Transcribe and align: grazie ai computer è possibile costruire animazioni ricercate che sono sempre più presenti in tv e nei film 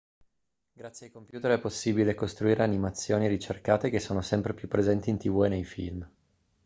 grazie 0.73 1.05
ai 1.05 1.11
computer 1.11 1.51
è 1.55 1.59
possibile 1.61 2.15
costruire 2.15 2.63
animazioni 2.63 3.27
ricercate 3.27 3.91
che 3.91 3.99
sono 3.99 4.21
sempre 4.21 4.55
più 4.55 4.67
presenti 4.67 5.11
in 5.11 5.19
tv 5.19 5.43
e 5.43 5.47
nei 5.49 5.63
film 5.63 6.11